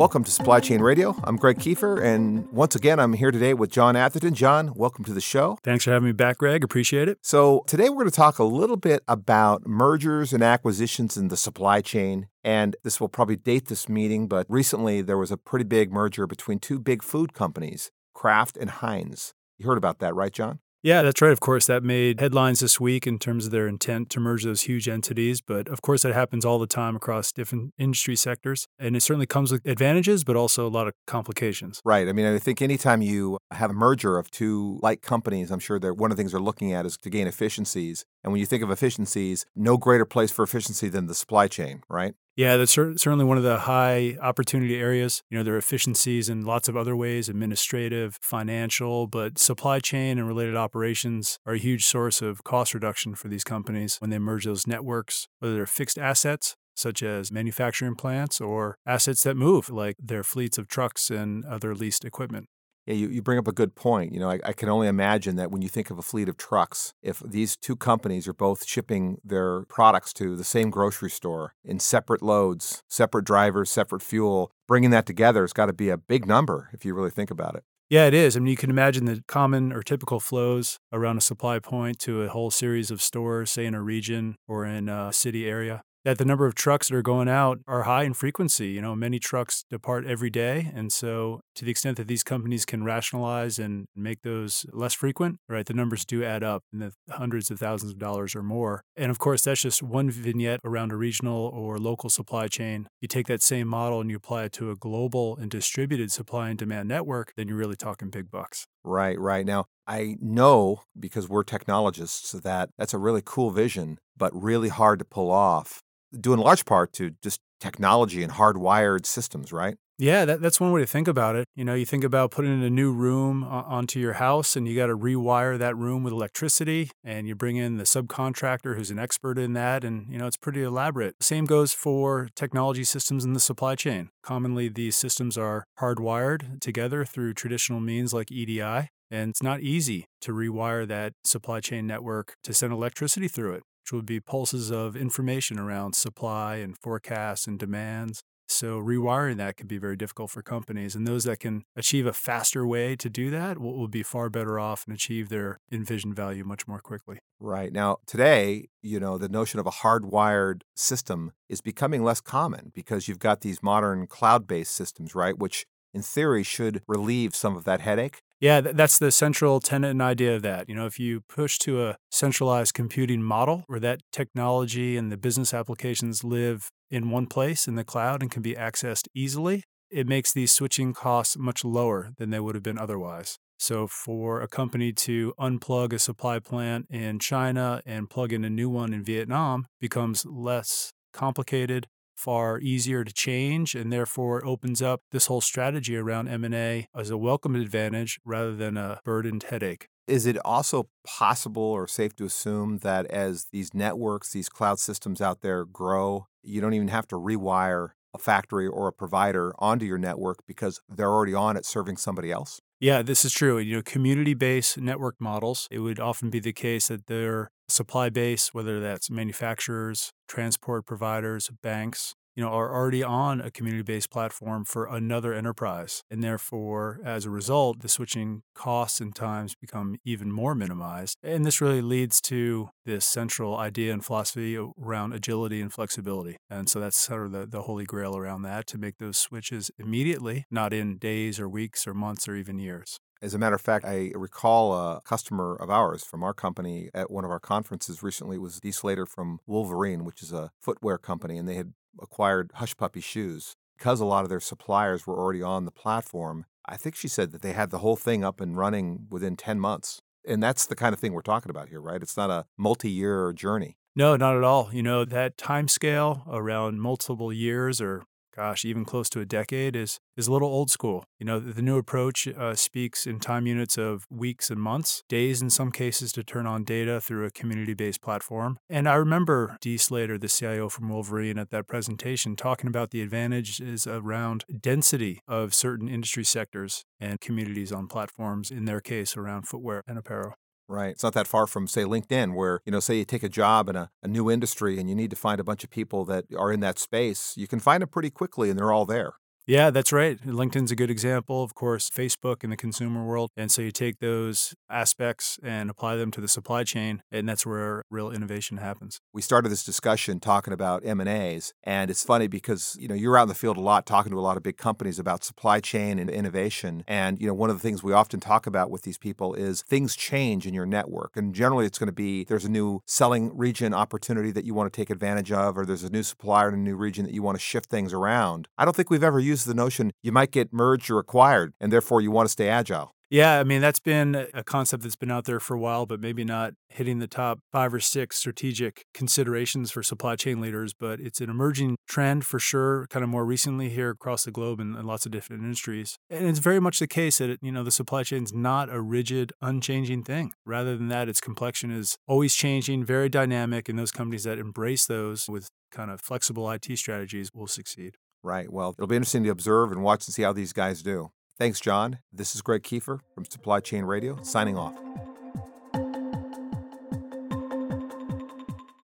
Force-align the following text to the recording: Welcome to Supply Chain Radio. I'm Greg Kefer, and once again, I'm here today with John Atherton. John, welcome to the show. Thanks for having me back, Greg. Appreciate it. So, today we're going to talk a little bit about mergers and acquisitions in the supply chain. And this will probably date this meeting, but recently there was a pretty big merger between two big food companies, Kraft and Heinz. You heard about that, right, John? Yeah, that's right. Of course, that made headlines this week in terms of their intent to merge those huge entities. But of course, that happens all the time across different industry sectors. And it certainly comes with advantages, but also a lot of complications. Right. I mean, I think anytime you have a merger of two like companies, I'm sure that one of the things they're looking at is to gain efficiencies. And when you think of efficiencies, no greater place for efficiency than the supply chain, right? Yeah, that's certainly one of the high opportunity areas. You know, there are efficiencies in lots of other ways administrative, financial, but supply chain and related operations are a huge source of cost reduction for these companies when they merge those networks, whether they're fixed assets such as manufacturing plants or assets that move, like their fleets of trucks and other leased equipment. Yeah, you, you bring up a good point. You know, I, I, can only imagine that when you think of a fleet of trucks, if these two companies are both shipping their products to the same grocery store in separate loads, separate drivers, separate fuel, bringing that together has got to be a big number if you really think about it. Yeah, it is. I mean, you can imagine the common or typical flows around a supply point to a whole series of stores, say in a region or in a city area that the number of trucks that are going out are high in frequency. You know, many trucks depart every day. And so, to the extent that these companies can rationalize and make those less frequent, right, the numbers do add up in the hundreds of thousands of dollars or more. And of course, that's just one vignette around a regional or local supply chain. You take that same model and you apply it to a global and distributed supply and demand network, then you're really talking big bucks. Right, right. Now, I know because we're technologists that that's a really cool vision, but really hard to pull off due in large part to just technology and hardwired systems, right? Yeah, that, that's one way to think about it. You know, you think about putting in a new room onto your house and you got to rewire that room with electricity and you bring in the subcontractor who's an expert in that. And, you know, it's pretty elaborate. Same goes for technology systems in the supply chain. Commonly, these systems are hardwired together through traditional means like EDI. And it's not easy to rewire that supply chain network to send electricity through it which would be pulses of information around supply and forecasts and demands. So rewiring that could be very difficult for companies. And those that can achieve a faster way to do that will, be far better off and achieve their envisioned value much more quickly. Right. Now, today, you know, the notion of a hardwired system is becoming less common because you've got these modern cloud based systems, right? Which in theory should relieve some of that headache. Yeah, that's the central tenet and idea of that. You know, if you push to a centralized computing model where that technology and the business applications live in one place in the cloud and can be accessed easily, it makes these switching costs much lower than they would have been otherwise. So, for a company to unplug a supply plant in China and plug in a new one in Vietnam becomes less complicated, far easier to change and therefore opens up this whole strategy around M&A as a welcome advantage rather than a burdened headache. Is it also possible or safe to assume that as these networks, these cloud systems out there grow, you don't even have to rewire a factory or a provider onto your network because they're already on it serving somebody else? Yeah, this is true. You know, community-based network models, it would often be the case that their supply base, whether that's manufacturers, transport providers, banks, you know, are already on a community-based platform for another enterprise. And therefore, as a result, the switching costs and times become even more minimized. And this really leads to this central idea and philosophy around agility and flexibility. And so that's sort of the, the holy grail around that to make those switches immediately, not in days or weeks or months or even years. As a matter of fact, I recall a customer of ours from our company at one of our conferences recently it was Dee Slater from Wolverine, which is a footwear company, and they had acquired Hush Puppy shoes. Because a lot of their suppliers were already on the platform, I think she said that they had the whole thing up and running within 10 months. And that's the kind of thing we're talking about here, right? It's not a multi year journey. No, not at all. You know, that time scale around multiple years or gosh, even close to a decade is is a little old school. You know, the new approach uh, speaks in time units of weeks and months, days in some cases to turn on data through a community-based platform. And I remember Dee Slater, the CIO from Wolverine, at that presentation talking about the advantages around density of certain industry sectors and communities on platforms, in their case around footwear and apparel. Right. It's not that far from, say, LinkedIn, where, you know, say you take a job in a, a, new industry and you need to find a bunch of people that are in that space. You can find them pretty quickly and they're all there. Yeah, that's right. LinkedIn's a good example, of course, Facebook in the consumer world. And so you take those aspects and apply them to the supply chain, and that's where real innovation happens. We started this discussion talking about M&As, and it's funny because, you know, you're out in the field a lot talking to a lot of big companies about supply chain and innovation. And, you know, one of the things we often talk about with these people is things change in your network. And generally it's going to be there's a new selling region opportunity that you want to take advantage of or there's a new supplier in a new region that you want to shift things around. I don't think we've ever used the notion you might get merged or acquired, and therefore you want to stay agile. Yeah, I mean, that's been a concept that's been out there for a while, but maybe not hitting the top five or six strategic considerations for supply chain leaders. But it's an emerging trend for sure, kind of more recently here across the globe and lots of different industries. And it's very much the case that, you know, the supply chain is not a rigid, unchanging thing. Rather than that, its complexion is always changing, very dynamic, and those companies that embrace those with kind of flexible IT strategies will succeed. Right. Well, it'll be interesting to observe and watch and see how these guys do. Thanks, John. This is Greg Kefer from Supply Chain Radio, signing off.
Welcome 0.00 0.24
to 0.24 0.30
Supply 0.30 0.60
Chain 0.60 0.80
Radio. 0.80 1.14
I'm 1.24 1.36
Greg 1.36 1.58
Kefer, 1.58 2.02
and 2.02 2.50
once 2.52 2.74
again, 2.74 2.98
I'm 2.98 3.12
here 3.12 3.30
today 3.30 3.52
with 3.52 3.70
John 3.70 3.96
Atherton. 3.96 4.32
John, 4.32 4.72
welcome 4.74 5.04
to 5.04 5.12
the 5.12 5.20
show. 5.20 5.58
Thanks 5.62 5.84
for 5.84 5.90
having 5.90 6.06
me 6.06 6.12
back, 6.12 6.38
Greg. 6.38 6.64
Appreciate 6.64 7.06
it. 7.06 7.18
So, 7.20 7.64
today 7.66 7.90
we're 7.90 7.96
going 7.96 8.08
to 8.08 8.16
talk 8.16 8.38
a 8.38 8.44
little 8.44 8.78
bit 8.78 9.02
about 9.06 9.66
mergers 9.66 10.32
and 10.32 10.42
acquisitions 10.42 11.18
in 11.18 11.28
the 11.28 11.36
supply 11.36 11.82
chain. 11.82 12.28
And 12.42 12.76
this 12.82 12.98
will 12.98 13.10
probably 13.10 13.36
date 13.36 13.66
this 13.66 13.90
meeting, 13.90 14.26
but 14.26 14.46
recently 14.48 15.02
there 15.02 15.18
was 15.18 15.30
a 15.30 15.36
pretty 15.36 15.66
big 15.66 15.92
merger 15.92 16.26
between 16.26 16.60
two 16.60 16.78
big 16.78 17.02
food 17.02 17.34
companies, 17.34 17.90
Kraft 18.14 18.56
and 18.56 18.70
Heinz. 18.70 19.34
You 19.58 19.66
heard 19.66 19.76
about 19.76 19.98
that, 19.98 20.14
right, 20.14 20.32
John? 20.32 20.60
Yeah, 20.82 21.02
that's 21.02 21.20
right. 21.20 21.32
Of 21.32 21.40
course, 21.40 21.66
that 21.66 21.82
made 21.82 22.20
headlines 22.20 22.60
this 22.60 22.80
week 22.80 23.06
in 23.06 23.18
terms 23.18 23.44
of 23.44 23.52
their 23.52 23.68
intent 23.68 24.08
to 24.10 24.20
merge 24.20 24.44
those 24.44 24.62
huge 24.62 24.88
entities. 24.88 25.42
But 25.42 25.68
of 25.68 25.82
course, 25.82 26.02
that 26.02 26.14
happens 26.14 26.44
all 26.44 26.58
the 26.58 26.66
time 26.66 26.96
across 26.96 27.32
different 27.32 27.74
industry 27.76 28.16
sectors. 28.16 28.66
And 28.78 28.96
it 28.96 29.02
certainly 29.02 29.26
comes 29.26 29.52
with 29.52 29.66
advantages, 29.66 30.24
but 30.24 30.36
also 30.36 30.66
a 30.66 30.70
lot 30.70 30.88
of 30.88 30.94
complications. 31.06 31.82
Right. 31.84 32.08
I 32.08 32.12
mean, 32.12 32.24
I 32.24 32.38
think 32.38 32.62
anytime 32.62 33.02
you 33.02 33.36
have 33.50 33.70
a 33.70 33.74
merger 33.74 34.16
of 34.16 34.30
two 34.30 34.78
like 34.82 35.02
companies, 35.02 35.50
I'm 35.50 35.58
sure 35.58 35.78
that 35.78 35.94
one 35.94 36.10
of 36.10 36.16
the 36.16 36.20
things 36.22 36.32
they're 36.32 36.40
looking 36.40 36.72
at 36.72 36.86
is 36.86 36.96
to 36.98 37.10
gain 37.10 37.26
efficiencies. 37.26 38.06
And 38.24 38.32
when 38.32 38.40
you 38.40 38.46
think 38.46 38.62
of 38.62 38.70
efficiencies, 38.70 39.44
no 39.54 39.76
greater 39.76 40.06
place 40.06 40.30
for 40.30 40.42
efficiency 40.42 40.88
than 40.88 41.08
the 41.08 41.14
supply 41.14 41.46
chain, 41.46 41.82
right? 41.90 42.14
Yeah, 42.40 42.56
that's 42.56 42.72
certainly 42.72 43.26
one 43.26 43.36
of 43.36 43.42
the 43.42 43.58
high 43.58 44.16
opportunity 44.22 44.74
areas. 44.74 45.22
You 45.28 45.36
know, 45.36 45.44
there 45.44 45.52
are 45.56 45.58
efficiencies 45.58 46.30
in 46.30 46.46
lots 46.46 46.70
of 46.70 46.76
other 46.76 46.96
ways 46.96 47.28
administrative, 47.28 48.16
financial, 48.22 49.06
but 49.06 49.38
supply 49.38 49.78
chain 49.78 50.18
and 50.18 50.26
related 50.26 50.56
operations 50.56 51.38
are 51.44 51.52
a 51.52 51.58
huge 51.58 51.84
source 51.84 52.22
of 52.22 52.42
cost 52.42 52.72
reduction 52.72 53.14
for 53.14 53.28
these 53.28 53.44
companies 53.44 53.98
when 53.98 54.08
they 54.08 54.18
merge 54.18 54.46
those 54.46 54.66
networks, 54.66 55.28
whether 55.40 55.52
they're 55.54 55.66
fixed 55.66 55.98
assets 55.98 56.56
such 56.74 57.02
as 57.02 57.30
manufacturing 57.30 57.94
plants 57.94 58.40
or 58.40 58.78
assets 58.86 59.22
that 59.24 59.36
move, 59.36 59.68
like 59.68 59.96
their 60.02 60.22
fleets 60.22 60.56
of 60.56 60.66
trucks 60.66 61.10
and 61.10 61.44
other 61.44 61.74
leased 61.74 62.06
equipment. 62.06 62.48
Yeah, 62.90 62.96
you, 62.96 63.08
you 63.08 63.22
bring 63.22 63.38
up 63.38 63.46
a 63.46 63.52
good 63.52 63.76
point. 63.76 64.12
You 64.12 64.18
know, 64.18 64.28
I, 64.28 64.40
I, 64.44 64.52
can 64.52 64.68
only 64.68 64.88
imagine 64.88 65.36
that 65.36 65.52
when 65.52 65.62
you 65.62 65.68
think 65.68 65.90
of 65.90 65.98
a 66.00 66.02
fleet 66.02 66.28
of 66.28 66.36
trucks, 66.36 66.92
if 67.04 67.20
these 67.20 67.56
two 67.56 67.76
companies 67.76 68.26
are 68.26 68.32
both 68.32 68.66
shipping 68.66 69.18
their 69.24 69.62
products 69.66 70.12
to 70.14 70.34
the 70.34 70.42
same 70.42 70.70
grocery 70.70 71.10
store 71.10 71.54
in 71.64 71.78
separate 71.78 72.20
loads, 72.20 72.82
separate 72.88 73.24
drivers, 73.24 73.70
separate 73.70 74.02
fuel, 74.02 74.50
bringing 74.66 74.90
that 74.90 75.06
together 75.06 75.42
has 75.42 75.52
got 75.52 75.66
to 75.66 75.72
be 75.72 75.88
a 75.88 75.96
big 75.96 76.26
number 76.26 76.68
if 76.72 76.84
you 76.84 76.92
really 76.92 77.10
think 77.10 77.30
about 77.30 77.54
it. 77.54 77.62
Yeah, 77.90 78.06
it 78.06 78.14
is. 78.14 78.36
I 78.36 78.40
mean, 78.40 78.50
you 78.50 78.56
can 78.56 78.70
imagine 78.70 79.04
the 79.04 79.22
common 79.28 79.72
or 79.72 79.84
typical 79.84 80.18
flows 80.18 80.80
around 80.92 81.16
a 81.16 81.20
supply 81.20 81.60
point 81.60 82.00
to 82.00 82.22
a 82.22 82.28
whole 82.28 82.50
series 82.50 82.90
of 82.90 83.00
stores, 83.00 83.52
say 83.52 83.66
in 83.66 83.74
a 83.74 83.82
region 83.82 84.34
or 84.48 84.66
in 84.66 84.88
a 84.88 85.12
city 85.12 85.48
area 85.48 85.82
that 86.04 86.18
the 86.18 86.24
number 86.24 86.46
of 86.46 86.54
trucks 86.54 86.88
that 86.88 86.96
are 86.96 87.02
going 87.02 87.28
out 87.28 87.58
are 87.66 87.82
high 87.82 88.04
in 88.04 88.14
frequency. 88.14 88.68
You 88.68 88.80
know, 88.80 88.94
many 88.94 89.18
trucks 89.18 89.64
depart 89.70 90.06
every 90.06 90.30
day. 90.30 90.70
And 90.74 90.92
so, 90.92 91.40
to 91.56 91.64
the 91.64 91.70
extent 91.70 91.96
that 91.98 92.08
these 92.08 92.22
companies 92.22 92.64
can 92.64 92.84
rationalize 92.84 93.58
and 93.58 93.86
make 93.94 94.22
those 94.22 94.64
less 94.72 94.94
frequent, 94.94 95.38
right, 95.48 95.66
the 95.66 95.74
numbers 95.74 96.04
do 96.04 96.24
add 96.24 96.42
up 96.42 96.62
in 96.72 96.78
the 96.78 96.92
hundreds 97.10 97.50
of 97.50 97.58
thousands 97.58 97.92
of 97.92 97.98
dollars 97.98 98.34
or 98.34 98.42
more. 98.42 98.82
And 98.96 99.10
of 99.10 99.18
course, 99.18 99.42
that's 99.42 99.62
just 99.62 99.82
one 99.82 100.10
vignette 100.10 100.60
around 100.64 100.92
a 100.92 100.96
regional 100.96 101.50
or 101.54 101.78
local 101.78 102.10
supply 102.10 102.48
chain. 102.48 102.88
You 103.00 103.08
take 103.08 103.26
that 103.26 103.42
same 103.42 103.68
model 103.68 104.00
and 104.00 104.10
you 104.10 104.16
apply 104.16 104.44
it 104.44 104.52
to 104.52 104.70
a 104.70 104.76
global 104.76 105.36
and 105.36 105.50
distributed 105.50 106.10
supply 106.10 106.48
and 106.50 106.58
demand 106.58 106.88
network, 106.88 107.32
then 107.36 107.48
you're 107.48 107.56
really 107.56 107.76
talking 107.76 108.10
big 108.10 108.30
bucks. 108.30 108.66
Right, 108.84 109.18
right. 109.18 109.44
Now, 109.44 109.66
I 109.90 110.16
know 110.20 110.82
because 110.98 111.28
we're 111.28 111.42
technologists 111.42 112.30
that 112.30 112.70
that's 112.78 112.94
a 112.94 112.98
really 112.98 113.22
cool 113.24 113.50
vision, 113.50 113.98
but 114.16 114.30
really 114.32 114.68
hard 114.68 115.00
to 115.00 115.04
pull 115.04 115.32
off 115.32 115.82
due 116.18 116.32
in 116.32 116.38
large 116.38 116.64
part 116.64 116.92
to 116.92 117.10
just 117.20 117.40
technology 117.58 118.22
and 118.22 118.32
hardwired 118.34 119.04
systems, 119.04 119.52
right? 119.52 119.76
Yeah, 119.98 120.24
that, 120.26 120.40
that's 120.40 120.60
one 120.60 120.70
way 120.70 120.80
to 120.80 120.86
think 120.86 121.08
about 121.08 121.34
it. 121.34 121.44
You 121.56 121.64
know, 121.64 121.74
you 121.74 121.84
think 121.84 122.04
about 122.04 122.30
putting 122.30 122.52
in 122.54 122.62
a 122.62 122.70
new 122.70 122.92
room 122.92 123.42
onto 123.42 123.98
your 123.98 124.14
house 124.14 124.54
and 124.54 124.66
you 124.66 124.76
got 124.76 124.86
to 124.86 124.96
rewire 124.96 125.58
that 125.58 125.76
room 125.76 126.04
with 126.04 126.12
electricity 126.12 126.90
and 127.02 127.26
you 127.26 127.34
bring 127.34 127.56
in 127.56 127.76
the 127.76 127.84
subcontractor 127.84 128.76
who's 128.76 128.92
an 128.92 128.98
expert 129.00 129.38
in 129.38 129.54
that. 129.54 129.82
And, 129.82 130.06
you 130.08 130.18
know, 130.18 130.26
it's 130.28 130.36
pretty 130.38 130.62
elaborate. 130.62 131.16
Same 131.20 131.46
goes 131.46 131.72
for 131.74 132.28
technology 132.36 132.84
systems 132.84 133.24
in 133.24 133.32
the 133.32 133.40
supply 133.40 133.74
chain. 133.74 134.08
Commonly, 134.22 134.68
these 134.68 134.96
systems 134.96 135.36
are 135.36 135.64
hardwired 135.80 136.60
together 136.60 137.04
through 137.04 137.34
traditional 137.34 137.80
means 137.80 138.14
like 138.14 138.30
EDI. 138.30 138.88
And 139.10 139.30
it's 139.30 139.42
not 139.42 139.60
easy 139.60 140.06
to 140.20 140.32
rewire 140.32 140.86
that 140.86 141.14
supply 141.24 141.60
chain 141.60 141.86
network 141.86 142.34
to 142.44 142.54
send 142.54 142.72
electricity 142.72 143.28
through 143.28 143.54
it 143.54 143.62
which 143.90 143.96
would 143.96 144.06
be 144.06 144.20
pulses 144.20 144.70
of 144.70 144.94
information 144.94 145.58
around 145.58 145.94
supply 145.96 146.56
and 146.56 146.78
forecasts 146.78 147.48
and 147.48 147.58
demands. 147.58 148.22
So 148.46 148.80
rewiring 148.80 149.36
that 149.38 149.56
could 149.56 149.68
be 149.68 149.78
very 149.78 149.96
difficult 149.96 150.30
for 150.30 150.42
companies. 150.42 150.94
And 150.94 151.06
those 151.06 151.24
that 151.24 151.40
can 151.40 151.64
achieve 151.76 152.06
a 152.06 152.12
faster 152.12 152.64
way 152.66 152.94
to 152.96 153.10
do 153.10 153.30
that 153.30 153.58
will, 153.58 153.88
be 153.88 154.02
far 154.04 154.28
better 154.28 154.60
off 154.60 154.84
and 154.86 154.94
achieve 154.94 155.28
their 155.28 155.58
envisioned 155.72 156.14
value 156.14 156.44
much 156.44 156.68
more 156.68 156.78
quickly. 156.78 157.18
Right. 157.40 157.72
Now, 157.72 157.98
today, 158.06 158.68
you 158.82 159.00
know, 159.00 159.18
the 159.18 159.28
notion 159.28 159.58
of 159.58 159.66
a 159.66 159.70
hardwired 159.70 160.62
system 160.76 161.32
is 161.48 161.60
becoming 161.60 162.04
less 162.04 162.20
common 162.20 162.70
because 162.74 163.08
you've 163.08 163.18
got 163.18 163.40
these 163.40 163.62
modern 163.62 164.06
cloud 164.06 164.46
based 164.46 164.74
systems, 164.74 165.14
right? 165.14 165.36
Which 165.36 165.66
in 165.92 166.02
theory 166.02 166.44
should 166.44 166.82
relieve 166.86 167.34
some 167.34 167.56
of 167.56 167.64
that 167.64 167.80
headache. 167.80 168.20
Yeah, 168.40 168.62
that's 168.62 168.98
the 168.98 169.12
central 169.12 169.60
tenet 169.60 169.90
and 169.90 170.00
idea 170.00 170.34
of 170.36 170.42
that. 170.42 170.68
You 170.68 170.74
know, 170.74 170.86
if 170.86 170.98
you 170.98 171.20
push 171.28 171.58
to 171.58 171.84
a 171.86 171.96
centralized 172.10 172.72
computing 172.72 173.22
model 173.22 173.64
where 173.66 173.80
that 173.80 174.00
technology 174.12 174.96
and 174.96 175.12
the 175.12 175.18
business 175.18 175.52
applications 175.52 176.24
live 176.24 176.70
in 176.90 177.10
one 177.10 177.26
place 177.26 177.68
in 177.68 177.74
the 177.74 177.84
cloud 177.84 178.22
and 178.22 178.30
can 178.30 178.40
be 178.42 178.54
accessed 178.54 179.08
easily, 179.14 179.64
it 179.90 180.06
makes 180.06 180.32
these 180.32 180.52
switching 180.52 180.94
costs 180.94 181.36
much 181.36 181.64
lower 181.64 182.12
than 182.16 182.30
they 182.30 182.40
would 182.40 182.54
have 182.54 182.64
been 182.64 182.78
otherwise. 182.78 183.36
So, 183.58 183.86
for 183.86 184.40
a 184.40 184.48
company 184.48 184.90
to 184.94 185.34
unplug 185.38 185.92
a 185.92 185.98
supply 185.98 186.38
plant 186.38 186.86
in 186.88 187.18
China 187.18 187.82
and 187.84 188.08
plug 188.08 188.32
in 188.32 188.42
a 188.42 188.48
new 188.50 188.70
one 188.70 188.94
in 188.94 189.04
Vietnam 189.04 189.66
becomes 189.82 190.24
less 190.24 190.92
complicated, 191.12 191.88
far 192.20 192.60
easier 192.60 193.02
to 193.02 193.12
change 193.12 193.74
and 193.74 193.90
therefore 193.90 194.44
opens 194.44 194.82
up 194.82 195.00
this 195.10 195.26
whole 195.26 195.40
strategy 195.40 195.96
around 195.96 196.28
M&A 196.28 196.86
as 196.94 197.08
a 197.08 197.16
welcome 197.16 197.56
advantage 197.56 198.20
rather 198.26 198.54
than 198.54 198.76
a 198.76 199.00
burdened 199.04 199.44
headache. 199.44 199.88
Is 200.06 200.26
it 200.26 200.36
also 200.44 200.90
possible 201.06 201.62
or 201.62 201.88
safe 201.88 202.14
to 202.16 202.24
assume 202.24 202.78
that 202.78 203.06
as 203.06 203.46
these 203.52 203.72
networks, 203.72 204.32
these 204.32 204.50
cloud 204.50 204.78
systems 204.78 205.22
out 205.22 205.40
there 205.40 205.64
grow, 205.64 206.26
you 206.42 206.60
don't 206.60 206.74
even 206.74 206.88
have 206.88 207.08
to 207.08 207.16
rewire 207.16 207.90
a 208.12 208.18
factory 208.18 208.66
or 208.66 208.88
a 208.88 208.92
provider 208.92 209.54
onto 209.58 209.86
your 209.86 209.98
network 209.98 210.38
because 210.46 210.80
they're 210.88 211.10
already 211.10 211.32
on 211.32 211.56
it 211.56 211.64
serving 211.64 211.96
somebody 211.96 212.30
else? 212.30 212.60
Yeah, 212.80 213.02
this 213.02 213.24
is 213.24 213.32
true. 213.32 213.58
You 213.58 213.76
know, 213.76 213.82
community-based 213.82 214.78
network 214.78 215.16
models, 215.20 215.68
it 215.70 215.78
would 215.78 216.00
often 216.00 216.28
be 216.28 216.40
the 216.40 216.52
case 216.52 216.88
that 216.88 217.06
their 217.06 217.50
supply 217.70 218.10
base, 218.10 218.52
whether 218.52 218.80
that's 218.80 219.10
manufacturers, 219.10 220.12
transport 220.28 220.86
providers, 220.86 221.50
banks, 221.62 222.14
you 222.36 222.44
know, 222.44 222.50
are 222.50 222.72
already 222.72 223.02
on 223.02 223.40
a 223.40 223.50
community-based 223.50 224.10
platform 224.10 224.64
for 224.64 224.86
another 224.86 225.34
enterprise. 225.34 226.04
And 226.10 226.22
therefore, 226.22 227.00
as 227.04 227.24
a 227.24 227.30
result, 227.30 227.80
the 227.80 227.88
switching 227.88 228.42
costs 228.54 229.00
and 229.00 229.14
times 229.14 229.54
become 229.54 229.96
even 230.04 230.30
more 230.30 230.54
minimized. 230.54 231.18
And 231.22 231.44
this 231.44 231.60
really 231.60 231.82
leads 231.82 232.20
to 232.22 232.70
this 232.86 233.04
central 233.04 233.56
idea 233.56 233.92
and 233.92 234.04
philosophy 234.04 234.56
around 234.56 235.12
agility 235.12 235.60
and 235.60 235.72
flexibility. 235.72 236.36
And 236.48 236.70
so 236.70 236.80
that's 236.80 236.96
sort 236.96 237.26
of 237.26 237.32
the, 237.32 237.46
the 237.46 237.62
holy 237.62 237.84
grail 237.84 238.16
around 238.16 238.42
that 238.42 238.66
to 238.68 238.78
make 238.78 238.98
those 238.98 239.18
switches 239.18 239.70
immediately, 239.78 240.46
not 240.50 240.72
in 240.72 240.98
days 240.98 241.40
or 241.40 241.48
weeks 241.48 241.86
or 241.86 241.94
months 241.94 242.28
or 242.28 242.36
even 242.36 242.58
years. 242.58 242.98
As 243.22 243.34
a 243.34 243.38
matter 243.38 243.54
of 243.54 243.60
fact, 243.60 243.84
I 243.84 244.12
recall 244.14 244.72
a 244.72 245.02
customer 245.02 245.54
of 245.54 245.68
ours 245.68 246.02
from 246.04 246.22
our 246.22 246.32
company 246.32 246.88
at 246.94 247.10
one 247.10 247.24
of 247.24 247.30
our 247.30 247.40
conferences 247.40 248.02
recently 248.02 248.36
it 248.36 248.40
was 248.40 248.60
Dee 248.60 248.72
Slater 248.72 249.04
from 249.04 249.40
Wolverine, 249.46 250.04
which 250.04 250.22
is 250.22 250.32
a 250.32 250.52
footwear 250.58 250.96
company, 250.96 251.36
and 251.36 251.46
they 251.46 251.56
had 251.56 251.74
acquired 252.00 252.50
Hush 252.54 252.74
Puppy 252.76 253.02
shoes. 253.02 253.56
Because 253.76 254.00
a 254.00 254.06
lot 254.06 254.24
of 254.24 254.30
their 254.30 254.40
suppliers 254.40 255.06
were 255.06 255.18
already 255.18 255.42
on 255.42 255.66
the 255.66 255.70
platform, 255.70 256.46
I 256.66 256.76
think 256.76 256.96
she 256.96 257.08
said 257.08 257.30
that 257.32 257.42
they 257.42 257.52
had 257.52 257.70
the 257.70 257.78
whole 257.78 257.96
thing 257.96 258.24
up 258.24 258.40
and 258.40 258.56
running 258.56 259.06
within 259.10 259.36
10 259.36 259.60
months. 259.60 260.00
And 260.26 260.42
that's 260.42 260.66
the 260.66 260.76
kind 260.76 260.92
of 260.92 261.00
thing 261.00 261.12
we're 261.12 261.22
talking 261.22 261.50
about 261.50 261.68
here, 261.68 261.80
right? 261.80 262.02
It's 262.02 262.16
not 262.16 262.30
a 262.30 262.46
multi 262.56 262.90
year 262.90 263.32
journey. 263.32 263.76
No, 263.96 264.16
not 264.16 264.36
at 264.36 264.44
all. 264.44 264.70
You 264.72 264.82
know, 264.82 265.04
that 265.04 265.36
time 265.36 265.66
scale 265.68 266.22
around 266.30 266.80
multiple 266.80 267.32
years 267.32 267.80
or 267.80 268.04
gosh, 268.34 268.64
even 268.64 268.84
close 268.84 269.08
to 269.10 269.20
a 269.20 269.26
decade 269.26 269.76
is 269.76 269.98
is 270.16 270.26
a 270.26 270.32
little 270.32 270.48
old 270.48 270.70
school. 270.70 271.04
You 271.18 271.26
know, 271.26 271.40
the 271.40 271.62
new 271.62 271.78
approach 271.78 272.28
uh, 272.28 272.54
speaks 272.54 273.06
in 273.06 273.20
time 273.20 273.46
units 273.46 273.78
of 273.78 274.06
weeks 274.10 274.50
and 274.50 274.60
months, 274.60 275.02
days 275.08 275.40
in 275.40 275.50
some 275.50 275.72
cases 275.72 276.12
to 276.12 276.22
turn 276.22 276.46
on 276.46 276.64
data 276.64 277.00
through 277.00 277.24
a 277.24 277.30
community-based 277.30 278.02
platform. 278.02 278.58
And 278.68 278.88
I 278.88 278.94
remember 278.94 279.56
Dee 279.60 279.78
Slater, 279.78 280.18
the 280.18 280.28
CIO 280.28 280.68
from 280.68 280.88
Wolverine, 280.88 281.38
at 281.38 281.50
that 281.50 281.66
presentation 281.66 282.36
talking 282.36 282.68
about 282.68 282.90
the 282.90 283.02
advantages 283.02 283.86
around 283.86 284.44
density 284.60 285.20
of 285.26 285.54
certain 285.54 285.88
industry 285.88 286.24
sectors 286.24 286.84
and 287.00 287.20
communities 287.20 287.72
on 287.72 287.86
platforms, 287.86 288.50
in 288.50 288.66
their 288.66 288.80
case 288.80 289.16
around 289.16 289.48
footwear 289.48 289.82
and 289.86 289.98
apparel. 289.98 290.34
Right. 290.70 290.90
It's 290.90 291.02
not 291.02 291.14
that 291.14 291.26
far 291.26 291.48
from, 291.48 291.66
say, 291.66 291.82
LinkedIn, 291.82 292.32
where, 292.32 292.60
you 292.64 292.70
know, 292.70 292.78
say 292.78 292.98
you 292.98 293.04
take 293.04 293.24
a 293.24 293.28
job 293.28 293.68
in 293.68 293.74
a, 293.74 293.90
a, 294.04 294.06
new 294.06 294.30
industry 294.30 294.78
and 294.78 294.88
you 294.88 294.94
need 294.94 295.10
to 295.10 295.16
find 295.16 295.40
a 295.40 295.44
bunch 295.44 295.64
of 295.64 295.70
people 295.70 296.04
that 296.04 296.26
are 296.38 296.52
in 296.52 296.60
that 296.60 296.78
space. 296.78 297.34
You 297.36 297.48
can 297.48 297.58
find 297.58 297.82
them 297.82 297.88
pretty 297.88 298.10
quickly 298.10 298.50
and 298.50 298.56
they're 298.56 298.70
all 298.70 298.86
there. 298.86 299.14
Yeah, 299.46 299.70
that's 299.70 299.92
right. 299.92 300.20
LinkedIn's 300.20 300.70
a 300.70 300.76
good 300.76 300.90
example, 300.90 301.42
of 301.42 301.56
course, 301.56 301.90
Facebook 301.90 302.44
in 302.44 302.50
the 302.50 302.56
consumer 302.56 303.04
world. 303.04 303.30
And 303.36 303.50
so 303.50 303.62
you 303.62 303.72
take 303.72 303.98
those 303.98 304.54
aspects 304.70 305.40
and 305.42 305.68
apply 305.68 305.96
them 305.96 306.12
to 306.12 306.20
the 306.20 306.28
supply 306.28 306.62
chain, 306.62 307.02
and 307.10 307.28
that's 307.28 307.44
where 307.44 307.82
real 307.90 308.10
innovation 308.12 308.58
happens. 308.58 309.00
We 309.12 309.22
started 309.22 309.48
this 309.48 309.64
discussion 309.64 310.20
talking 310.20 310.52
about 310.52 310.86
M&As, 310.86 311.52
and 311.64 311.90
it's 311.90 312.04
funny 312.04 312.28
because, 312.28 312.76
you 312.78 312.86
know, 312.86 312.94
you're 312.94 313.18
out 313.18 313.22
in 313.22 313.28
the 313.28 313.34
field 313.34 313.56
a 313.56 313.60
lot 313.60 313.86
talking 313.86 314.12
to 314.12 314.18
a 314.18 314.20
lot 314.20 314.36
of 314.36 314.44
big 314.44 314.56
companies 314.56 315.00
about 315.00 315.24
supply 315.24 315.58
chain 315.58 315.98
and 315.98 316.08
innovation. 316.08 316.84
And, 316.86 317.20
you 317.20 317.26
know, 317.26 317.34
one 317.34 317.50
of 317.50 317.56
the 317.56 317.62
things 317.62 317.82
we 317.82 317.92
often 317.92 318.20
talk 318.20 318.46
about 318.46 318.70
with 318.70 318.82
these 318.82 318.98
people 318.98 319.34
is 319.34 319.62
things 319.62 319.96
change 319.96 320.46
in 320.46 320.54
your 320.54 320.66
network. 320.66 321.16
And 321.16 321.34
generally 321.34 321.66
it's 321.66 321.78
going 321.78 321.88
to 321.88 321.92
be 321.92 322.22
there's 322.22 322.44
a 322.44 322.50
new 322.50 322.82
selling 322.86 323.36
region 323.36 323.74
opportunity 323.74 324.30
that 324.30 324.44
you 324.44 324.54
want 324.54 324.72
to 324.72 324.76
take 324.76 324.90
advantage 324.90 325.32
of 325.32 325.58
or 325.58 325.66
there's 325.66 325.82
a 325.82 325.90
new 325.90 326.04
supplier 326.04 326.48
in 326.50 326.54
a 326.54 326.58
new 326.58 326.76
region 326.76 327.04
that 327.04 327.14
you 327.14 327.22
want 327.22 327.36
to 327.36 327.42
shift 327.42 327.68
things 327.68 327.92
around. 327.92 328.46
I 328.56 328.64
don't 328.64 328.76
think 328.76 328.90
we've 328.90 329.02
ever 329.02 329.18
used 329.18 329.29
the 329.44 329.54
notion 329.54 329.90
you 330.02 330.12
might 330.12 330.30
get 330.30 330.52
merged 330.52 330.90
or 330.90 330.98
acquired, 330.98 331.52
and 331.60 331.72
therefore 331.72 332.00
you 332.00 332.10
want 332.10 332.26
to 332.26 332.32
stay 332.32 332.48
agile. 332.48 332.94
Yeah, 333.10 333.40
I 333.40 333.44
mean, 333.44 333.60
that's 333.60 333.80
been 333.80 334.28
a 334.32 334.44
concept 334.44 334.84
that's 334.84 334.94
been 334.94 335.10
out 335.10 335.24
there 335.24 335.40
for 335.40 335.56
a 335.56 335.58
while, 335.58 335.84
but 335.84 336.00
maybe 336.00 336.22
not 336.22 336.52
hitting 336.68 337.00
the 337.00 337.08
top 337.08 337.40
five 337.50 337.74
or 337.74 337.80
six 337.80 338.16
strategic 338.16 338.84
considerations 338.94 339.72
for 339.72 339.82
supply 339.82 340.14
chain 340.14 340.40
leaders. 340.40 340.74
But 340.74 341.00
it's 341.00 341.20
an 341.20 341.28
emerging 341.28 341.76
trend 341.88 342.24
for 342.24 342.38
sure, 342.38 342.86
kind 342.88 343.02
of 343.02 343.08
more 343.08 343.24
recently 343.24 343.68
here 343.68 343.90
across 343.90 344.24
the 344.24 344.30
globe 344.30 344.60
and 344.60 344.76
lots 344.84 345.06
of 345.06 345.12
different 345.12 345.42
industries. 345.42 345.96
And 346.08 346.28
it's 346.28 346.38
very 346.38 346.60
much 346.60 346.78
the 346.78 346.86
case 346.86 347.18
that, 347.18 347.36
you 347.42 347.50
know, 347.50 347.64
the 347.64 347.72
supply 347.72 348.04
chain 348.04 348.22
is 348.22 348.32
not 348.32 348.72
a 348.72 348.80
rigid, 348.80 349.32
unchanging 349.42 350.04
thing. 350.04 350.30
Rather 350.46 350.76
than 350.76 350.86
that, 350.86 351.08
its 351.08 351.20
complexion 351.20 351.72
is 351.72 351.96
always 352.06 352.36
changing, 352.36 352.84
very 352.84 353.08
dynamic, 353.08 353.68
and 353.68 353.76
those 353.76 353.90
companies 353.90 354.22
that 354.22 354.38
embrace 354.38 354.86
those 354.86 355.28
with 355.28 355.48
kind 355.72 355.90
of 355.90 356.00
flexible 356.00 356.48
IT 356.48 356.66
strategies 356.76 357.30
will 357.34 357.48
succeed. 357.48 357.96
Right. 358.22 358.52
Well, 358.52 358.74
it'll 358.78 358.86
be 358.86 358.96
interesting 358.96 359.24
to 359.24 359.30
observe 359.30 359.72
and 359.72 359.82
watch 359.82 360.06
and 360.06 360.14
see 360.14 360.22
how 360.22 360.32
these 360.32 360.52
guys 360.52 360.82
do. 360.82 361.10
Thanks, 361.38 361.58
John. 361.58 362.00
This 362.12 362.34
is 362.34 362.42
Greg 362.42 362.62
Kefer 362.62 363.00
from 363.14 363.24
Supply 363.24 363.60
Chain 363.60 363.84
Radio, 363.84 364.20
signing 364.22 364.58
off. 364.58 364.74